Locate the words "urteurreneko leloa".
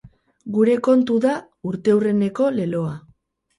1.73-2.99